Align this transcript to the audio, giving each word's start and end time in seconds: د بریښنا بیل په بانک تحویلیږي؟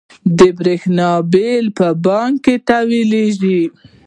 د 0.37 0.39
بریښنا 0.57 1.09
بیل 1.33 1.65
په 1.77 1.87
بانک 2.05 2.43
تحویلیږي؟ 2.67 3.61